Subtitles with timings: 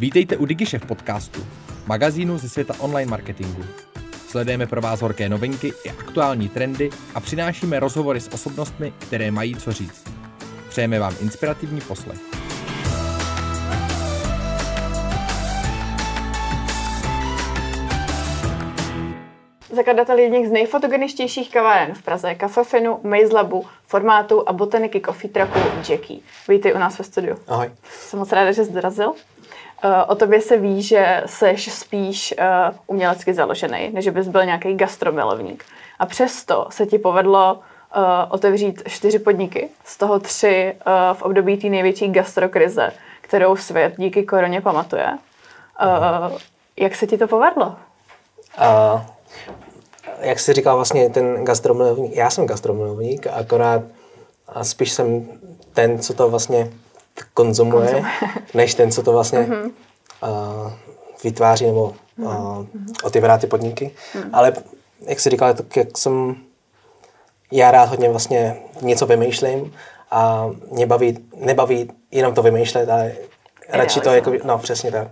[0.00, 1.46] Vítejte u DigiShef podcastu,
[1.86, 3.64] magazínu ze světa online marketingu.
[4.28, 9.54] Sledujeme pro vás horké novinky i aktuální trendy a přinášíme rozhovory s osobnostmi, které mají
[9.54, 10.04] co říct.
[10.68, 12.18] Přejeme vám inspirativní poslech.
[19.72, 25.58] Zakladatel jedných z nejfotogeničtějších kaváren v Praze, Cafefinu, Maze Labu, Formátu a botaniky Coffee Trucku
[25.92, 26.20] Jackie.
[26.48, 27.36] Vítej u nás ve studiu.
[27.48, 27.70] Ahoj.
[27.90, 29.12] Jsem moc ráda, že jsi dorazil.
[29.82, 34.74] Eh, o tobě se ví, že jsi spíš uh, umělecky založený, než bys byl nějaký
[34.74, 35.64] gastromilovník.
[35.98, 40.74] A přesto se ti povedlo uh, otevřít čtyři podniky, z toho tři
[41.12, 45.18] v období té největší gastrokrize, kterou svět díky koroně pamatuje.
[46.76, 47.66] Jak se ti to povedlo?
[48.58, 49.00] Uh,
[50.20, 53.82] jak jsi říkal, vlastně ten gastromilovník, já jsem gastromilovník, akorát
[54.48, 55.28] a spíš jsem
[55.72, 56.70] ten, co to vlastně
[57.34, 58.12] konzumuje, konzumuje.
[58.54, 59.70] než ten, co to vlastně mm-hmm.
[60.22, 60.72] uh,
[61.24, 62.66] vytváří nebo uh, mm-hmm.
[63.04, 63.90] otevírá ty podniky.
[64.14, 64.30] Mm-hmm.
[64.32, 64.52] Ale
[65.06, 66.36] jak jsi říkal, tak jak jsem
[67.52, 69.72] já rád hodně vlastně něco vymýšlím
[70.10, 73.12] a mě baví, nebaví jenom to vymýšlet, ale
[73.68, 75.08] radši to jako, no přesně tak.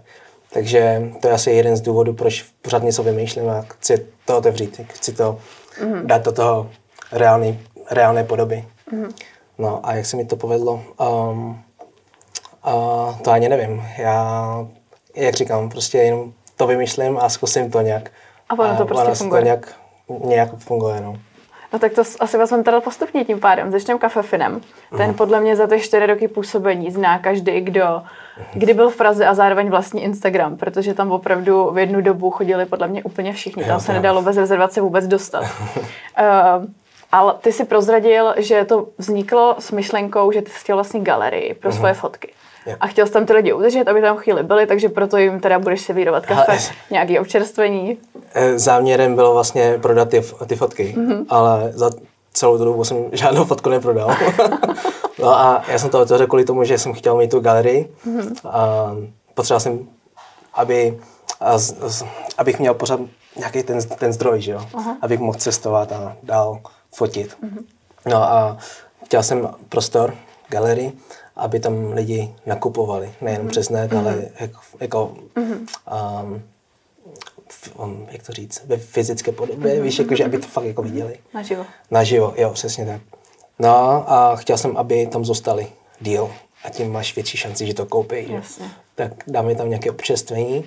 [0.52, 4.80] Takže to je asi jeden z důvodů, proč pořád něco vymýšlím a chci to otevřít,
[4.92, 5.38] chci to
[5.80, 6.06] mm-hmm.
[6.06, 6.70] dát do toho
[7.12, 8.64] reálný, reálné podoby.
[8.92, 9.12] Mm-hmm.
[9.58, 10.82] No a jak se mi to povedlo?
[11.00, 11.62] Um,
[12.66, 13.82] uh, to ani nevím.
[13.98, 14.66] Já,
[15.16, 18.10] jak říkám, prostě jenom to vymýšlím a zkusím to nějak.
[18.48, 19.40] A ono to prostě funguje.
[19.40, 19.74] To nějak,
[20.24, 21.16] nějak funguje, no.
[21.72, 23.70] No tak to asi vezmeme teda postupně tím pádem.
[23.70, 24.60] Začneme kafefinem.
[24.96, 25.14] Ten mm.
[25.14, 28.02] podle mě za ty čtyři roky působení zná každý, kdo
[28.52, 32.66] kdy byl v Praze a zároveň vlastní Instagram, protože tam opravdu v jednu dobu chodili
[32.66, 33.64] podle mě úplně všichni.
[33.64, 35.42] Tam se nedalo bez rezervace vůbec dostat.
[35.42, 35.84] uh,
[37.12, 41.54] ale ty si prozradil, že to vzniklo s myšlenkou, že ty jsi chtěl vlastně galerii
[41.54, 41.98] pro svoje mm.
[41.98, 42.32] fotky.
[42.80, 45.58] A chtěl jsi tam ty lidi udržet, aby tam chvíli byli, takže proto jim teda
[45.58, 46.58] budeš si vyrovat kafe, ale,
[46.90, 47.98] nějaký občerstvení.
[48.34, 51.24] Eh, záměrem bylo vlastně prodat ty, ty fotky, mm-hmm.
[51.28, 51.90] ale za
[52.32, 54.10] celou tu dobu jsem žádnou fotku neprodal.
[55.18, 58.48] no a já jsem to otevřel kvůli tomu, že jsem chtěl mít tu galerii mm-hmm.
[58.48, 58.90] a
[59.34, 59.88] potřeboval jsem,
[60.54, 60.98] aby,
[61.40, 62.04] a z, z,
[62.38, 63.00] abych měl pořád
[63.36, 64.60] nějaký ten, ten zdroj, že jo?
[64.72, 64.96] Uh-huh.
[65.02, 66.58] abych mohl cestovat a dál
[66.94, 67.36] fotit.
[67.42, 67.64] Mm-hmm.
[68.06, 68.56] No a
[69.04, 70.14] chtěl jsem prostor,
[70.48, 70.92] galerii,
[71.36, 73.50] aby tam lidi nakupovali, nejen mm-hmm.
[73.50, 73.98] přes net, mm-hmm.
[73.98, 75.66] ale jako, jako mm-hmm.
[76.22, 76.42] um,
[77.78, 79.82] um, jak to říct, ve fyzické podobě, mm-hmm.
[79.82, 81.18] víš, jakože, aby to fakt jako viděli.
[81.34, 81.66] Naživo.
[81.90, 83.00] Naživo, jo, přesně tak.
[83.58, 85.66] No a chtěl jsem, aby tam zůstali
[86.00, 86.30] díl
[86.64, 88.32] a tím máš větší šanci, že to koupí.
[88.32, 88.70] Jasně.
[88.94, 90.64] Tak dáme tam nějaké občerstvení.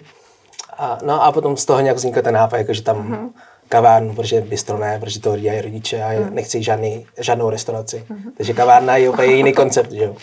[0.78, 3.30] A, no a potom z toho nějak vznikl ten nápad, jakože tam mm-hmm.
[3.72, 6.36] Kavárnu, protože bystro ne, protože to dělají rodiče a mm.
[6.36, 8.06] nechci žádný, žádnou restauraci.
[8.09, 8.32] Mm-hmm.
[8.38, 10.16] Takže kavárna je úplně jiný koncept, že jo.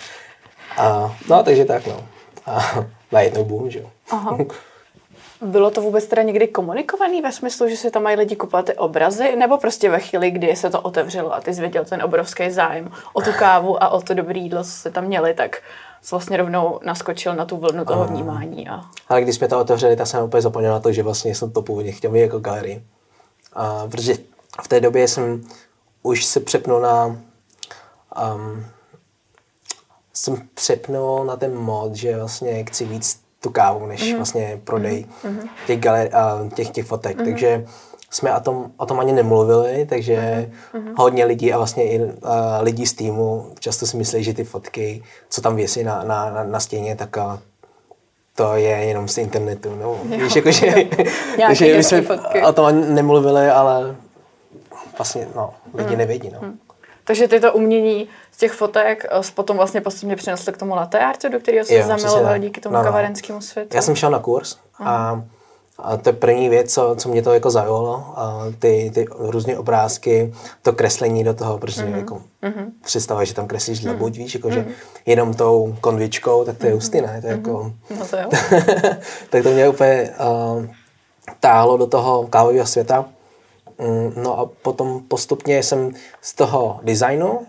[0.77, 2.05] A, no, takže tak, no.
[2.47, 3.91] A najednou boom, že jo.
[4.11, 4.39] Aha.
[5.43, 8.75] Bylo to vůbec teda někdy komunikovaný ve smyslu, že si tam mají lidi kupovat ty
[8.75, 12.51] obrazy, nebo prostě ve chvíli, kdy se to otevřelo a ty jsi věděl ten obrovský
[12.51, 15.57] zájem o tu kávu a o to dobré jídlo, co se tam měli, tak
[16.03, 18.69] jsi vlastně rovnou naskočil na tu vlnu toho vnímání.
[18.69, 18.81] A...
[19.09, 21.63] Ale když jsme to otevřeli, tak jsem úplně zapomněl na to, že vlastně jsem to
[21.63, 22.83] původně chtěl mít jako galerii.
[23.59, 24.15] A protože
[24.63, 25.45] v té době jsem
[26.03, 27.07] už se přepnul na
[28.35, 28.65] um,
[30.13, 34.17] jsem přepnul na ten mod, že vlastně chci víc tu kávu, než mm-hmm.
[34.17, 35.49] vlastně prodej mm-hmm.
[35.67, 36.11] těch, galer,
[36.43, 37.17] uh, těch, těch fotek.
[37.17, 37.25] Mm-hmm.
[37.25, 37.67] Takže
[38.11, 40.95] jsme o tom, o tom ani nemluvili, takže mm-hmm.
[40.97, 42.11] hodně lidí a vlastně i uh,
[42.61, 46.45] lidí z týmu často si myslí, že ty fotky, co tam věsí na, na, na,
[46.45, 47.39] na stěně, tak uh,
[48.39, 49.75] to je jenom z internetu.
[49.75, 49.99] No.
[50.17, 50.75] Víš, jako, že,
[51.53, 52.43] že my jsme fotky.
[52.43, 53.97] o tom nemluvili, ale
[54.99, 55.99] vlastně no, lidi mm.
[55.99, 56.31] nevědí.
[56.31, 56.39] No.
[56.43, 56.59] Mm.
[57.05, 60.99] Takže ty to umění z těch fotek eh, potom vlastně postupně přinesli k tomu latte
[60.99, 62.85] artu, do kterého se zamiloval díky tomu no, no.
[62.85, 63.77] kavarenskému světu.
[63.77, 65.23] Já jsem šel na kurz a,
[65.79, 69.59] a to je první věc, co, co mě to jako zaujalo, a ty, ty různé
[69.59, 71.97] obrázky, to kreslení do toho, protože mm-hmm.
[71.97, 72.67] jako mm-hmm.
[72.85, 73.97] představa, že tam kreslíš mm-hmm.
[73.97, 74.53] buď víš, jako, mm-hmm.
[74.53, 74.73] že mhm.
[75.07, 76.75] jenom tou konvičkou, tak to je mm-hmm.
[76.75, 77.21] hustý, ne?
[77.21, 77.49] To je mm-hmm.
[77.49, 78.29] jako, no to jo.
[79.31, 80.65] tak to mě úplně uh,
[81.41, 83.05] táhlo do toho kávového světa.
[83.79, 85.91] Mm, no a potom postupně jsem
[86.21, 87.47] z toho designu,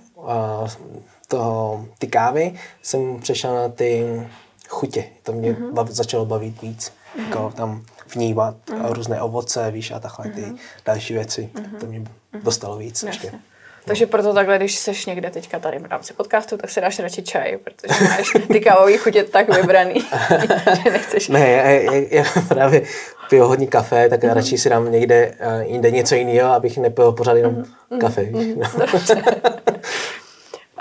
[1.28, 4.22] toho, ty kávy, jsem přešel na ty
[4.68, 5.06] chutě.
[5.24, 5.74] To mě mm-hmm.
[5.74, 6.92] bav, začalo bavit víc.
[7.18, 7.30] Mm-hmm.
[7.30, 7.84] Jako tam
[8.14, 8.94] vnímat mm-hmm.
[8.94, 10.58] různé ovoce, víš, a takhle ty mm-hmm.
[10.86, 11.50] další věci.
[11.54, 11.78] Mm-hmm.
[11.80, 12.10] To mě mhm.
[12.44, 13.28] dostalo víc Jasně.
[13.28, 13.40] ještě.
[13.86, 17.22] Takže proto takhle, když seš někde teďka tady v rámci podcastu, tak si dáš radši
[17.22, 19.94] čaj, protože máš ty kávový chutě tak vybraný,
[20.84, 21.30] že nechceš.
[21.30, 22.82] Ne, já, já, já právě
[23.30, 24.34] piju hodně kafe, tak mm-hmm.
[24.34, 28.00] radši si dám někde uh, jinde něco jiného, abych nepil pořád jenom mm-hmm.
[28.00, 28.22] kafe.
[28.22, 29.42] Mm-hmm.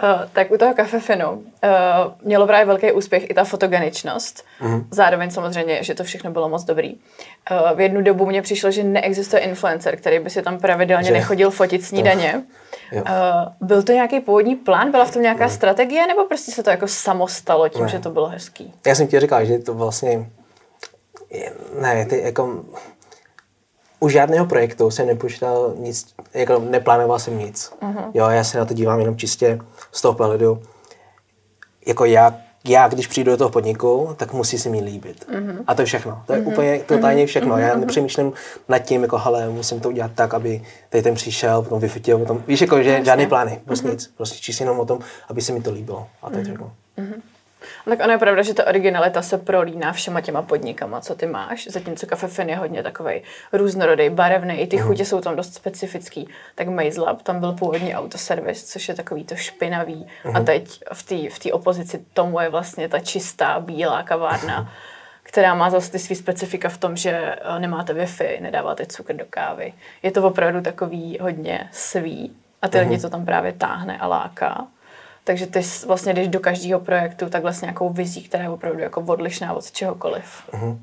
[0.03, 1.41] Uh, tak u toho kafefinu uh,
[2.23, 4.45] mělo právě velký úspěch i ta fotogeničnost.
[4.61, 4.87] Mm.
[4.91, 6.95] Zároveň samozřejmě, že to všechno bylo moc dobrý.
[6.95, 11.13] Uh, v jednu dobu mně přišlo, že neexistuje influencer, který by si tam pravidelně že?
[11.13, 12.43] nechodil fotit snídaně.
[12.93, 13.03] Uh,
[13.61, 14.91] byl to nějaký původní plán?
[14.91, 15.51] Byla v tom nějaká mm.
[15.51, 16.07] strategie?
[16.07, 17.89] Nebo prostě se to jako samo stalo tím, ne.
[17.89, 18.75] že to bylo hezký?
[18.87, 20.31] Já jsem ti říkal, že to vlastně...
[21.81, 22.65] Ne, ty jako
[24.01, 27.73] u žádného projektu jsem nepočítal nic, jako neplánoval jsem nic.
[27.83, 28.11] Uh-huh.
[28.15, 29.59] Jo, já se na to dívám jenom čistě
[29.93, 30.63] z toho pohledu,
[31.87, 35.27] jako já, já, když přijdu do toho podniku, tak musí se mi líbit.
[35.31, 35.65] Uh-huh.
[35.67, 36.23] A to je všechno.
[36.27, 36.49] To je uh-huh.
[36.49, 37.55] úplně totálně všechno.
[37.55, 37.59] Uh-huh.
[37.59, 38.33] Já nepřemýšlím
[38.69, 42.43] nad tím, jako, hele, musím to udělat tak, aby tady ten přišel, potom vyfotil, potom,
[42.47, 43.93] víš, jako, že žádné plány, prostě uh-huh.
[43.93, 44.13] nic.
[44.17, 44.99] Prostě čistě jenom o tom,
[45.29, 46.07] aby se mi to líbilo.
[46.23, 46.73] A to je všechno.
[47.85, 51.67] Tak ono je pravda, že ta originalita se prolíná všema těma podnikama, co ty máš,
[51.67, 53.23] zatímco Cafe Fin je hodně takový
[53.53, 54.83] různorodý, barevný, i ty mm.
[54.83, 56.29] chutě jsou tam dost specifický.
[56.55, 60.37] Tak Maze Lab, tam byl původní autoservis, což je takový to špinavý mm.
[60.37, 60.45] a mhm.
[60.45, 64.73] teď v té v opozici tomu je vlastně ta čistá, bílá kavárna,
[65.23, 69.25] která má zase ty svý specifika v tom, že eh, nemáte Wi-Fi, nedáváte cukr do
[69.31, 69.75] kávy.
[70.03, 72.89] Je to opravdu takový hodně svý a ty mm.
[72.89, 74.67] lidi to tam právě táhne a láká.
[75.29, 79.01] Takže ty vlastně jdeš do každého projektu takhle s nějakou vizí, která je opravdu jako
[79.01, 80.25] odlišná od čehokoliv.
[80.53, 80.79] Uh-huh.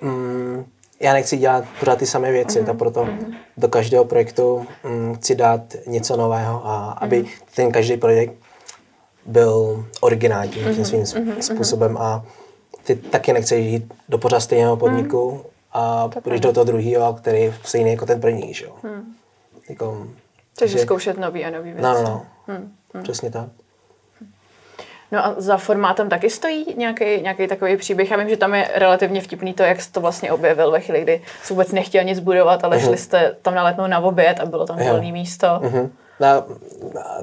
[0.00, 0.64] Mm,
[1.00, 2.66] já nechci dělat pořád ty samé věci, uh-huh.
[2.66, 3.34] tak proto uh-huh.
[3.56, 7.30] do každého projektu um, chci dát něco nového a aby uh-huh.
[7.54, 8.34] ten každý projekt
[9.26, 10.74] byl originální uh-huh.
[10.74, 11.38] tím svým uh-huh.
[11.38, 12.24] způsobem a
[12.84, 15.44] ty taky nechceš jít do pořád stejného podniku uh-huh.
[15.72, 18.74] a půjdeš do toho druhého, který je stejný jako ten první, že jo.
[18.82, 19.02] Uh-huh.
[19.68, 20.06] Jako,
[20.58, 21.82] takže zkoušet nový a nový věci.
[21.82, 22.26] No, no, no.
[22.48, 23.02] Uh-huh.
[23.02, 23.48] Přesně tak.
[25.12, 28.10] No a za formátem taky stojí nějaký, nějaký takový příběh.
[28.10, 31.02] Já vím, že tam je relativně vtipný to, jak jsi to vlastně objevil ve chvíli,
[31.02, 32.84] kdy jsi vůbec nechtěl nic budovat, ale uh-huh.
[32.84, 35.46] šli jste tam na letnou na oběd a bylo tam volné místo.
[35.46, 35.90] Uh-huh.
[36.20, 36.28] No,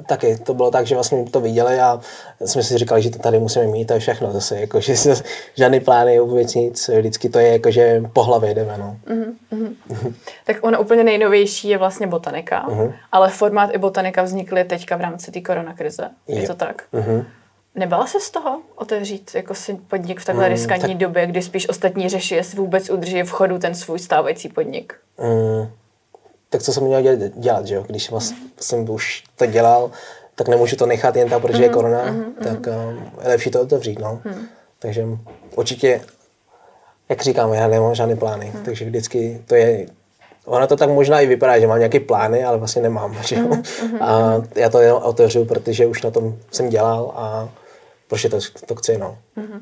[0.07, 1.99] taky to bylo tak, že vlastně to viděli a
[2.45, 4.93] jsme si říkali, že to tady musíme mít, to je všechno zase, jako, že
[5.55, 8.95] žádný plány, vůbec nic, vždycky to je jako, že po hlavě jdeme, no.
[9.07, 10.13] Uh-huh.
[10.45, 12.93] tak ono úplně nejnovější je vlastně botanika, uh-huh.
[13.11, 16.83] ale formát i botanika vznikly teďka v rámci té koronakrize, je, je to tak?
[16.93, 17.25] Uh-huh.
[17.79, 20.97] Nebala se z toho otevřít jako si podnik v takhle mm, riskantní tak...
[20.97, 24.93] době, kdy spíš ostatní řeší, jestli vůbec udrží v chodu ten svůj stávající podnik?
[25.17, 25.69] Mm,
[26.49, 27.83] tak co jsem měl dělat, dělat že jo?
[27.87, 28.19] Když mm.
[28.59, 29.91] jsem už to dělal,
[30.35, 33.51] tak nemůžu to nechat jen tak, protože mm, je korona, mm, tak um, je lepší
[33.51, 34.21] to otevřít, no.
[34.25, 34.45] Mm.
[34.79, 35.05] Takže
[35.55, 36.01] určitě,
[37.09, 38.63] jak říkám, já nemám žádné plány, mm.
[38.63, 39.85] takže vždycky to je
[40.45, 43.13] Ono to tak možná i vypadá, že mám nějaké plány, ale vlastně nemám.
[43.27, 43.47] Že jo?
[43.47, 43.97] Mm-hmm.
[44.01, 47.49] A já to jenom otevřu, protože už na tom jsem dělal a
[48.09, 48.97] prostě to, to chci.
[48.97, 49.17] No.
[49.37, 49.61] Mm-hmm.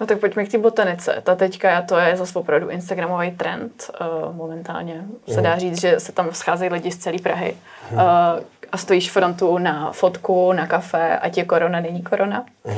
[0.00, 1.22] No tak pojďme k té botanice.
[1.22, 3.90] Ta teďka to je zase opravdu Instagramový trend.
[4.00, 5.60] Uh, momentálně se dá mhm.
[5.60, 7.56] říct, že se tam scházejí lidi z celé Prahy.
[7.92, 8.00] Uh,
[8.72, 12.44] a stojíš frontu na fotku, na kafe, ať je korona, není korona.
[12.64, 12.74] Uh,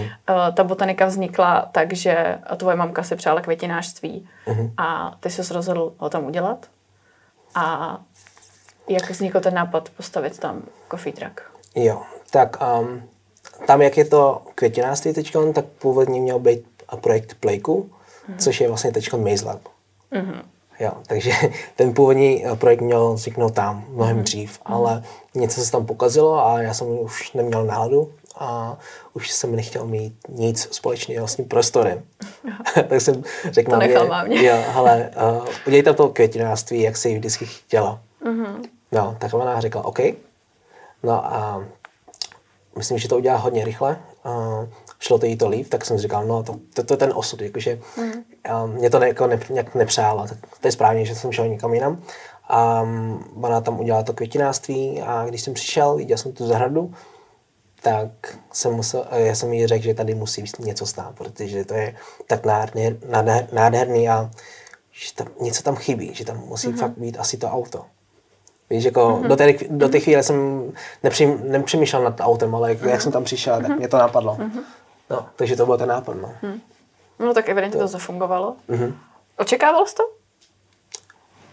[0.55, 4.71] ta botanika vznikla tak, že tvoje mamka si přála květinářství uh-huh.
[4.77, 6.67] a ty jsi rozhodl ho tam udělat.
[7.55, 7.99] A
[8.89, 11.41] jak vznikl ten nápad postavit tam coffee truck?
[11.75, 13.03] Jo, tak um,
[13.67, 16.65] tam, jak je to květinářství teď, tak původně měl být
[17.01, 18.37] projekt Playku, mm-hmm.
[18.39, 19.61] což je vlastně teď Maze Lab.
[20.13, 20.43] Mm-hmm.
[20.81, 21.33] Jo, takže
[21.77, 24.23] ten původní eh, projekt měl vzniknout tam mnohem mm-hmm.
[24.23, 25.03] dřív, ale
[25.35, 28.79] něco se tam pokazilo a já jsem už neměl náladu a
[29.15, 32.03] už jsem nechtěl mít nic společného s tím prostorem.
[32.89, 34.45] tak jsem řekl to nechal mámě.
[34.45, 38.01] jo, hele, uh, udělejte to květinářství, jak si vždycky chtěla.
[38.25, 38.65] Mm-hmm.
[38.93, 39.99] No, tak ona řekla, OK.
[41.03, 41.65] No a
[42.77, 43.99] myslím, že to udělá hodně rychle.
[44.25, 44.69] Uh,
[44.99, 47.13] šlo to jí to líp, tak jsem si říkal, no to, to, to je ten
[47.15, 48.13] osud, jakože mm.
[48.65, 51.49] uh, mě to ne, jako ne, nějak nepřála, tak to je správně, že jsem šel
[51.49, 52.03] někam jinam.
[52.49, 56.95] A um, ona tam udělala to květinářství a když jsem přišel, viděl jsem tu zahradu,
[57.83, 61.95] tak jsem musel, já jsem jí řekl, že tady musí něco stát, protože to je
[62.27, 64.31] tak nádher, nádher, nádherný a
[64.93, 66.79] že tam, něco tam chybí, že tam musí mm-hmm.
[66.79, 67.85] fakt být asi to auto.
[68.71, 69.27] Víš, jako mm-hmm.
[69.27, 72.89] do, té, do té chvíle jsem nepřím, nepřemýšlel nad autem, ale jak, mm-hmm.
[72.89, 73.77] jak jsem tam přišel, tak mm-hmm.
[73.77, 74.35] mě to napadlo.
[74.35, 74.61] Mm-hmm.
[75.11, 76.17] No, takže to byl ten nápad.
[76.23, 76.61] No, mm.
[77.19, 78.57] no tak evidentně to, to zafungovalo.
[78.69, 78.95] Mm-hmm.
[79.39, 80.03] Očekával jsi to?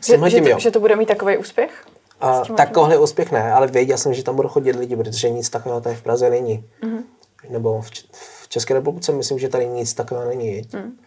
[0.05, 1.85] Že, že, to, že to bude mít takový úspěch?
[2.21, 5.81] A takovýhle úspěch ne, ale věděl jsem, že tam budou chodit lidi, protože nic takového
[5.81, 6.69] tady v Praze není.
[6.83, 7.03] Mm-hmm.
[7.49, 10.61] Nebo v, v České republice myslím, že tady nic takového není.
[10.73, 10.97] Mm.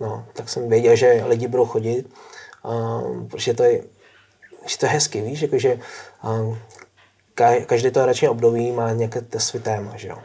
[0.00, 2.06] No, tak jsem věděl, že lidi budou chodit,
[2.64, 3.84] um, protože to je,
[4.66, 5.78] že to je hezky, víš, jakože
[6.24, 6.58] um,
[7.66, 10.18] každý to roční období má nějaké svý téma, že jo.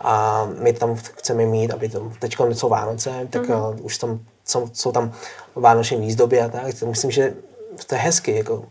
[0.00, 3.74] A my tam chceme mít, aby to, teď jsou Vánoce, tak mm-hmm.
[3.74, 5.12] uh, už tam jsou, jsou tam
[5.54, 7.34] vánoční výzdoby a tak, myslím, že
[7.86, 8.64] to je hezky, jako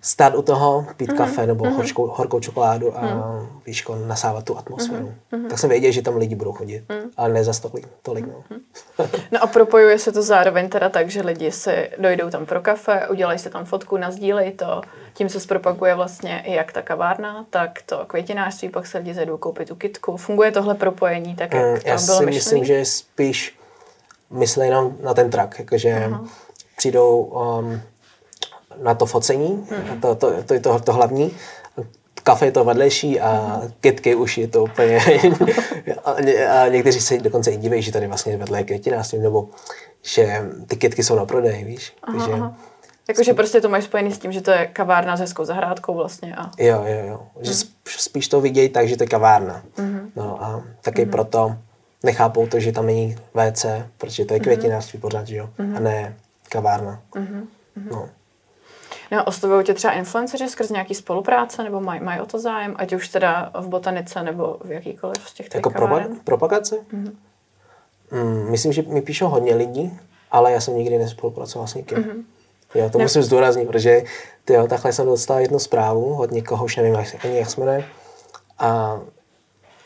[0.00, 1.16] stát u toho, pít mm-hmm.
[1.16, 1.76] kafe nebo mm-hmm.
[1.76, 3.48] horčkou, horkou čokoládu a mm.
[3.66, 5.12] víš, jako nasávat tu atmosféru.
[5.32, 5.48] Mm-hmm.
[5.48, 7.10] Tak jsem věděl, že tam lidi budou chodit, mm.
[7.16, 7.88] ale ne zas tolik.
[8.02, 8.44] tolik no.
[8.50, 9.22] Mm-hmm.
[9.32, 13.08] no a propojuje se to zároveň teda tak, že lidi si dojdou tam pro kafe,
[13.08, 14.80] udělají si tam fotku, nazdílej to,
[15.14, 19.36] tím se zpropaguje vlastně i jak ta kavárna, tak to květinářství, pak se lidi zajdou
[19.36, 20.16] koupit tu kitku.
[20.16, 22.34] Funguje tohle propojení tak, jak mm, Já bylo si myšlený?
[22.34, 23.58] myslím, že spíš
[24.30, 26.24] myslí jenom na ten track, jakože Aha.
[26.76, 27.80] přijdou um,
[28.82, 30.00] na to focení, hmm.
[30.00, 31.30] to, to, to je to, to hlavní,
[32.22, 34.98] kafe je to vedlejší a kytky už je to úplně...
[36.04, 36.10] a,
[36.60, 39.48] a někteří se dokonce i diví, že tady vlastně vedle je květinářství, nebo
[40.02, 41.92] že ty kytky jsou na prodej, víš.
[42.02, 42.54] Aha, Takže, aha.
[43.08, 46.36] Jakože prostě to máš spojený s tím, že to je kavárna s hezkou zahrádkou vlastně.
[46.36, 46.50] A...
[46.58, 47.20] Jo, jo, jo.
[47.40, 47.60] Že hmm.
[47.86, 49.62] spíš to vidějí tak, že to je kavárna.
[49.76, 50.10] Hmm.
[50.16, 51.10] No a taky hmm.
[51.10, 51.56] proto
[52.02, 53.66] nechápou to, že tam není WC,
[53.98, 54.44] protože to je mhm.
[54.44, 55.02] květinářství mm-hmm.
[55.02, 55.76] pořád, že jo, mm-hmm.
[55.76, 56.16] a ne
[56.48, 57.02] kavárna.
[57.14, 57.46] Mm-hmm.
[57.90, 58.08] No.
[59.10, 62.92] No, oslovují tě třeba influenceři skrz nějaký spolupráce, nebo mají maj o to zájem, ať
[62.92, 66.76] už teda v botanice, nebo v jakýkoliv z těch Jako propa- propagace?
[66.76, 67.12] Mm-hmm.
[68.10, 69.98] Mm, myslím, že mi píšou hodně lidí,
[70.30, 71.98] ale já jsem nikdy nespolupracoval s nikým.
[71.98, 72.24] Mm-hmm.
[72.74, 73.04] Jo, to ne.
[73.04, 74.02] musím zdůraznit, protože
[74.44, 77.84] tyjo, takhle jsem dostal jednu zprávu od někoho, už nevím ani jak se jmenuje,
[78.58, 79.00] a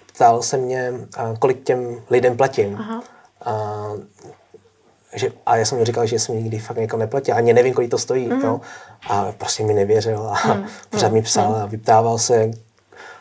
[0.07, 0.93] ptal se mě,
[1.39, 2.77] kolik těm lidem platím.
[2.81, 3.03] Aha.
[3.45, 3.53] A,
[5.15, 7.35] že, a já jsem mu říkal, že jsem nikdy fakt někoho neplatil.
[7.35, 8.29] Ani nevím, kolik to stojí.
[8.29, 8.41] Mm.
[8.41, 8.61] Jo?
[9.11, 10.67] A prostě mi nevěřil a mm.
[10.91, 11.63] pořád mi psal mm.
[11.63, 12.51] a vyptával se,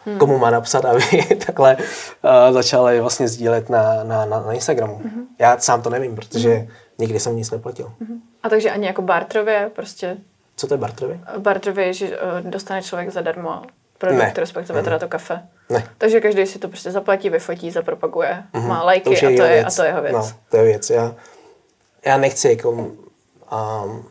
[0.05, 0.17] mm.
[0.17, 1.01] komu má napsat, aby
[1.45, 5.01] takhle uh, začal vlastně sdílet na, na, na, na Instagramu.
[5.03, 5.27] Mm.
[5.39, 6.67] Já sám to nevím, protože mm.
[6.99, 7.93] nikdy jsem nic neplatil.
[7.99, 8.21] Mm.
[8.43, 10.17] A takže ani jako bartrově prostě...
[10.55, 11.19] Co to je bartrově?
[11.37, 13.61] Bartrově je, že uh, dostane člověk zadarmo
[13.97, 14.33] produkt, ne.
[14.37, 14.83] respektive mm.
[14.83, 15.41] teda to kafe.
[15.69, 15.83] Ne.
[15.97, 18.67] Takže každý si to prostě zaplatí, vyfotí, zapropaguje, mm-hmm.
[18.67, 20.13] má lajky to a, to je, a to je jeho věc.
[20.13, 20.89] No, to je věc.
[20.89, 21.15] Já,
[22.05, 24.05] já nechci jako um,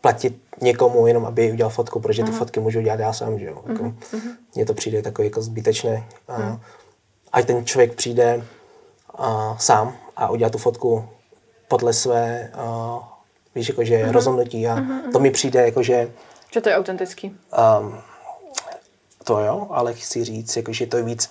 [0.00, 3.62] platit někomu jenom, aby udělal fotku, protože ty fotky můžu dělat já sám, že jo.
[3.66, 4.36] Jako, mm-hmm.
[4.54, 6.04] Mně to přijde takový jako zbytečné.
[6.28, 6.60] A, mm.
[7.32, 8.44] Ať ten člověk přijde
[9.14, 11.08] a, sám a udělá tu fotku
[11.68, 12.98] podle své, a,
[13.54, 14.12] víš, jakože mm-hmm.
[14.12, 15.12] rozhodnutí a mm-hmm.
[15.12, 16.10] to mi přijde jako, že...
[16.52, 17.36] Že to je autentický.
[17.80, 17.98] Um,
[19.24, 21.30] to jo, ale chci říct, jako, že to je víc,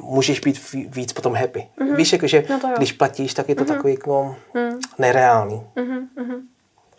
[0.00, 1.68] můžeš být víc potom happy.
[1.78, 1.96] Mm-hmm.
[1.96, 3.66] Víš, jakože no když platíš, tak je to mm-hmm.
[3.66, 4.80] takový jako mm.
[4.98, 5.62] nereálný.
[5.76, 6.40] Mm-hmm.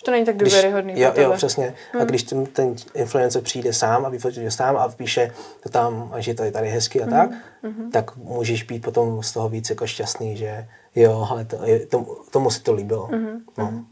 [0.05, 0.99] To není tak důvěryhodný.
[0.99, 1.73] Jo, jo, přesně.
[1.93, 2.01] Mm.
[2.01, 5.31] A když ten, ten influencer přijde sám a vyfotí sám a píše
[5.63, 7.91] to tam, že to je tady hezky a tak, mm-hmm.
[7.91, 11.57] tak můžeš být potom z toho víc jako šťastný, že jo, ale to,
[11.89, 13.07] to, tomu se to líbilo.
[13.07, 13.39] Mm-hmm.
[13.57, 13.85] No.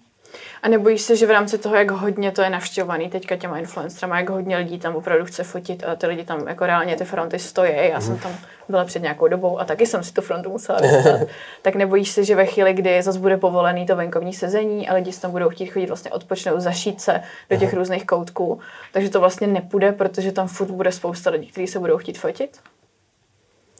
[0.61, 4.19] A nebojíš se, že v rámci toho, jak hodně to je navštěvovaný teďka těma influencerama,
[4.19, 7.39] jak hodně lidí tam opravdu chce fotit a ty lidi tam jako reálně ty fronty
[7.39, 7.71] stojí.
[7.75, 8.01] Já mm.
[8.01, 8.21] jsem mhm.
[8.21, 8.37] tam
[8.69, 11.27] byla před nějakou dobou a taky jsem si tu frontu musela dostat.
[11.61, 15.11] tak nebojíš se, že ve chvíli, kdy zase bude povolený to venkovní sezení a lidi
[15.13, 17.79] tam budou chtít chodit vlastně odpočnout, zašít se do těch Aha.
[17.79, 18.59] různých koutků,
[18.93, 22.59] takže to vlastně nepůjde, protože tam furt bude spousta lidí, kteří se budou chtít fotit?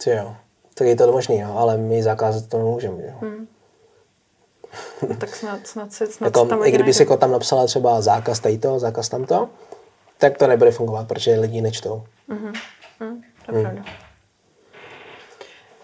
[0.08, 0.36] Jo,
[0.74, 3.04] tak je to možný, jo, ale my zakázat to nemůžeme.
[3.04, 3.14] Jo.
[3.22, 3.48] Hmm.
[5.10, 8.02] No, tak snad, snad, se, snad jako, tam I kdyby si jako tam napsala třeba
[8.02, 9.50] zákaz to, zákaz tamto,
[10.18, 12.04] tak to nebude fungovat, protože lidi nečtou.
[12.30, 12.54] Mm-hmm.
[13.00, 13.86] Mm, to je mm.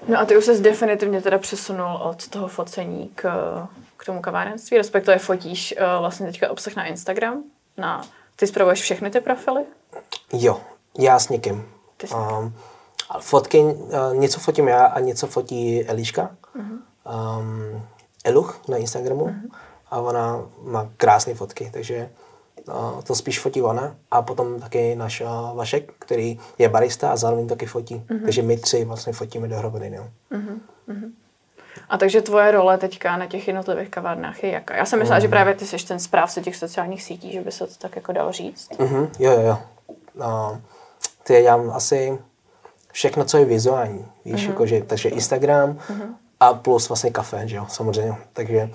[0.08, 3.24] No a ty už se definitivně teda přesunul od toho focení k,
[3.98, 7.44] k tomu kavárenství, respektive fotíš uh, vlastně teďka obsah na Instagram.
[7.78, 8.02] Na,
[8.36, 9.64] ty zpravuješ všechny ty profily?
[10.34, 10.62] Jo,
[11.00, 11.70] já s někým.
[11.98, 12.54] Ty um,
[13.20, 16.30] fotky, uh, něco fotím já a něco fotí Eliška.
[16.56, 16.80] Mm-hmm.
[17.40, 17.88] Um,
[18.28, 19.50] Eluch na Instagramu mm-hmm.
[19.92, 22.10] a ona má krásné fotky, takže
[22.68, 27.16] uh, to spíš fotí ona a potom taky náš uh, Vašek, který je barista a
[27.16, 27.96] zároveň taky fotí.
[27.96, 28.24] Mm-hmm.
[28.24, 29.90] Takže my tři vlastně fotíme dohromady.
[29.90, 30.10] No.
[30.32, 31.12] Mm-hmm.
[31.90, 34.76] A takže tvoje role teďka na těch jednotlivých kavárnách je jaká?
[34.76, 35.22] Já jsem myslela, mm-hmm.
[35.22, 38.12] že právě ty jsi ten správce těch sociálních sítí, že by se to tak jako
[38.12, 38.72] dalo říct.
[38.72, 39.10] Mm-hmm.
[39.20, 39.58] Jo, jo, jo.
[40.16, 40.58] Uh,
[41.24, 42.20] ty já asi
[42.92, 44.06] všechno, co je vizuální.
[44.26, 44.50] Víš, mm-hmm.
[44.50, 48.16] jakože, takže Instagram, mm-hmm a plus vlastně kafe, že jo, samozřejmě.
[48.34, 48.70] Takže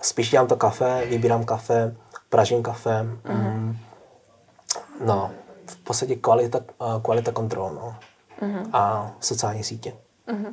[0.00, 1.94] spíš dělám to kafe, vybírám kafe,
[2.28, 3.06] pražím kafe.
[3.24, 3.52] Mm-hmm.
[3.52, 3.76] Mm,
[5.04, 5.30] no,
[5.66, 6.60] v podstatě kvalita,
[7.02, 7.94] kvalita kontrol, no.
[8.42, 8.70] Mm-hmm.
[8.72, 9.92] A sociální sítě.
[10.28, 10.52] Mm-hmm.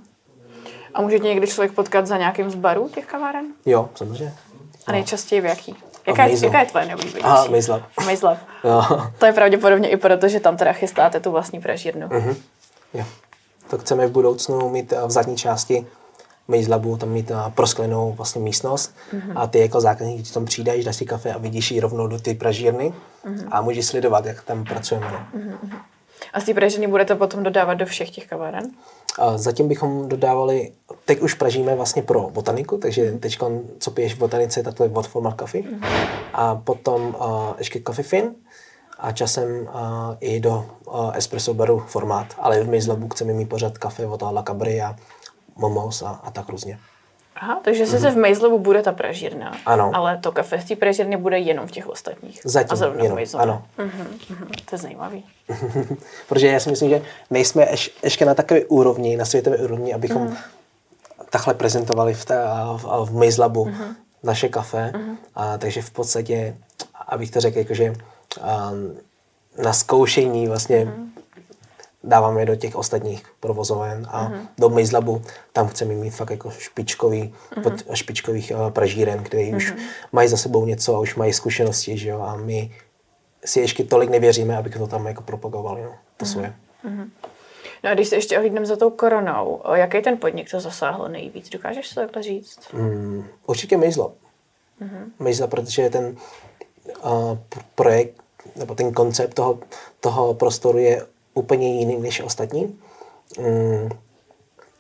[0.94, 3.46] A může tě někdy člověk potkat za nějakým z barů těch kaváren?
[3.66, 4.34] Jo, samozřejmě.
[4.88, 5.76] A nejčastěji v jaký?
[6.08, 7.26] Jaká, je, jaká je tvoje nejoblíbenější?
[7.26, 7.82] Aha, Mejzlav.
[8.06, 8.38] Mejzlav.
[9.20, 12.08] To je pravděpodobně i proto, že tam teda chystáte tu vlastní pražírnu.
[12.08, 12.36] Mm-hmm.
[12.94, 13.06] Jo.
[13.70, 15.88] To chceme v budoucnu mít v zadní části
[16.48, 19.34] Mejzlabu tam mít prosklenou vlastně místnost mm-hmm.
[19.36, 22.20] a ty jako zákazník, když tam přijdeš, dáš si kafe a vidíš ji rovnou do
[22.20, 22.94] ty pražírny
[23.26, 23.48] mm-hmm.
[23.52, 25.08] a můžeš sledovat, jak tam pracujeme.
[25.08, 25.80] Mm-hmm.
[26.34, 28.64] A z té pražírny budete potom dodávat do všech těch kaváren?
[29.20, 30.72] A zatím bychom dodávali,
[31.06, 33.20] teď už pražíme vlastně pro botaniku, takže mm-hmm.
[33.20, 33.38] teď,
[33.80, 35.64] co piješ v botanice, tak to je od Format Coffee.
[35.64, 36.08] Mm-hmm.
[36.34, 38.36] A potom uh, ještě Coffee Fin.
[39.00, 39.70] a časem uh,
[40.20, 44.44] i do uh, espresso baru formát, ale v Mizlabu chceme mít pořád kafe od La
[44.44, 44.96] Cabri a
[45.56, 46.80] Momos a, a tak různě.
[47.36, 49.92] Aha, takže sice v Mejzlovu bude ta pražírna, Ano.
[49.94, 52.42] ale to kafe z té pražírny bude jenom v těch ostatních.
[52.44, 53.64] Zatím a zrovna jenom, v ano.
[53.78, 55.26] Mhm, mhm, to je zajímavý.
[56.30, 60.22] Protože já si myslím, že nejsme ješ, ještě na takové úrovni, na světové úrovni, abychom
[60.22, 60.36] mm.
[61.30, 62.44] takhle prezentovali v, té,
[62.78, 63.96] v, v Mejzlabu mm.
[64.24, 64.92] naše kafe.
[64.96, 65.18] Mm.
[65.36, 66.58] A, takže v podstatě,
[67.08, 68.98] abych to řekl, jakože um,
[69.64, 71.12] na zkoušení vlastně mm.
[72.06, 74.48] Dáváme je do těch ostatních provozoven a mm.
[74.58, 75.22] do Mejzlabu
[75.54, 77.64] tam chceme mít fakt jako špičkový, mm.
[77.64, 79.58] pod špičkových uh, pražíren, který mm.
[79.58, 79.74] už
[80.12, 82.72] mají za sebou něco a už mají zkušenosti, že jo, a my
[83.46, 86.54] si ještě tolik nevěříme, abychom to tam jako propagovali, no, to svoje.
[87.84, 91.50] No a když se ještě ohlídneme za tou koronou, jaký ten podnik to zasáhlo nejvíc?
[91.50, 92.60] Dokážeš to takhle říct?
[92.74, 94.12] Mm, určitě Mejzla.
[94.82, 95.12] Mm-hmm.
[95.20, 96.18] Mejzla, protože ten
[97.04, 97.38] uh,
[97.76, 98.22] projekt,
[98.56, 99.60] nebo ten koncept toho,
[100.00, 102.80] toho prostoru je úplně jiný než ostatní.
[103.40, 103.90] Mm,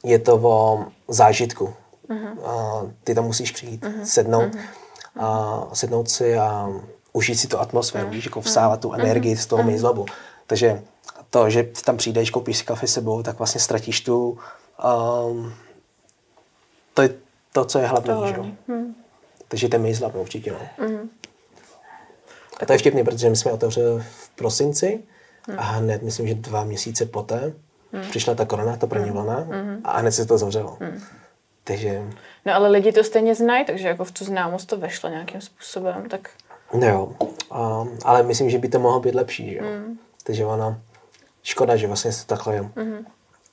[0.03, 1.74] je to o zážitku.
[2.09, 2.38] Mm-hmm.
[2.38, 4.03] Uh, ty tam musíš přijít, mm-hmm.
[4.03, 5.24] sednout, mm-hmm.
[5.24, 6.69] a sednout si a
[7.13, 10.05] užít si tu atmosféru, víš, jako vsávat tu energii z toho Mejzlabu.
[10.47, 10.81] Takže
[11.29, 14.38] to, že tam přijdeš, koupíš si kafe sebou, tak vlastně ztratíš tu
[14.83, 15.53] um,
[16.93, 17.09] to je
[17.51, 18.45] to, co je hlavní, že jo.
[19.47, 20.88] Takže ten Mejzlab určitě, no.
[22.59, 25.03] A to je vtipný, protože my jsme otevřeli v prosinci
[25.57, 27.53] a hned, myslím, že dva měsíce poté
[28.09, 29.47] přišla ta korona, ta první vlna
[29.83, 30.77] a hned se to zavřelo.
[31.63, 32.01] Takže,
[32.45, 36.09] No ale lidi to stejně znají, takže jako v tu známost to vešlo nějakým způsobem,
[36.09, 36.29] tak
[36.73, 37.09] no jo,
[37.51, 39.63] a, ale myslím, že by to mohlo být lepší, že jo.
[40.23, 40.79] Takže ona,
[41.43, 42.69] škoda, že vlastně se to takhle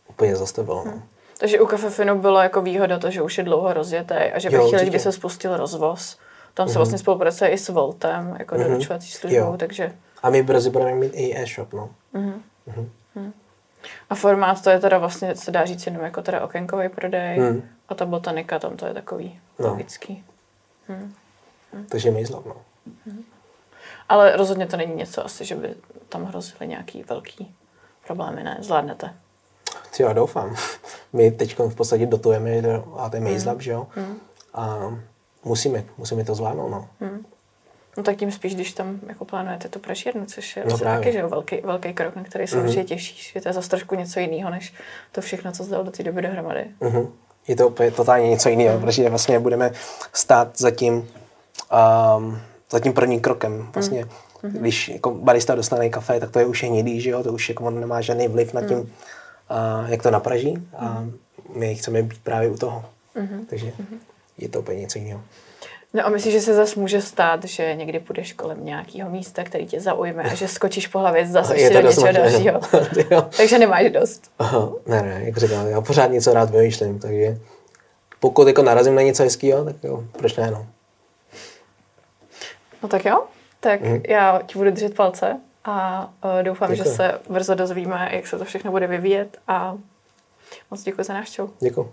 [0.09, 1.03] úplně zastavilo, no.
[1.39, 4.51] Takže u Cafe Finu byla jako výhoda to, že už je dlouho rozjetý a že
[4.51, 6.19] ve chvíli, kdy se spustil rozvoz,
[6.55, 9.55] tam se vlastně spolupracuje i s Voltem, jako doručovací službou, Jo.
[9.59, 9.93] takže
[10.23, 11.91] A my brzy budeme mít i e-shop, no.
[14.11, 17.63] a formát to je teda vlastně, se dá říct jenom jako teda okénkový prodej Hmm.
[17.89, 19.69] a ta botanika tam to je takový No.
[19.69, 20.25] logický.
[21.89, 22.57] Takže Mejzlab, no.
[24.09, 25.75] Ale rozhodně to není něco asi, že by
[26.09, 27.55] tam hrozily nějaký velký
[28.07, 28.57] problémy, ne?
[28.61, 29.15] Zvládnete.
[29.97, 30.57] Ty já doufám.
[31.13, 33.87] My teď v podstatě dotujeme do AT Mejzlab, že jo.
[34.55, 34.79] A
[35.45, 36.89] musíme, musíme to zvládnout, no.
[37.97, 41.27] No tak tím spíš, když tam jako plánujete tu pražírnu, což je No taky že
[41.27, 42.65] velký, velký krok, na který se mm-hmm.
[42.65, 43.35] určitě těšíš.
[43.35, 44.75] Je to zase trošku něco jiného, než
[45.13, 46.65] to všechno, co zdal do té doby dohromady.
[46.81, 47.09] Mhm.
[47.49, 49.71] Je to úplně totálně něco jiného, protože vlastně budeme
[50.13, 51.09] stát za tím,
[52.17, 53.69] um, za tím prvním krokem.
[53.75, 54.07] Vlastně,
[54.43, 57.23] když jako barista dostane kafe, tak to je už je hnědý, že jo?
[57.23, 58.87] to už jako on nemá žádný vliv na tím, uh,
[59.87, 61.05] jak to napraží a
[61.57, 62.85] my chceme být právě u toho.
[63.51, 63.73] Takže
[64.39, 65.21] je to úplně něco jiného.
[65.95, 69.67] No a myslíš, že se zase může stát, že někdy půjdeš kolem nějakého místa, který
[69.67, 72.61] tě zaujme a že skočíš po hlavě zase Je ještě do něčeho dalšího.
[73.37, 74.31] Takže nemáš dost.
[74.39, 77.39] Aha, ne, ne, jak říkám, já pořád něco rád vymýšlím, takže
[78.21, 80.67] pokud jako narazím na něco hezkého, tak jo, proč ne, no.
[82.83, 83.25] No tak jo,
[83.61, 86.97] tak já ti budu držet palce a uh, doufám, že Děkuji.
[86.97, 89.79] se brzo dozvíme, jak se to všechno bude vyvíjet a
[90.71, 91.51] moc děkuji za návštěvu.
[91.61, 91.93] Děkuji.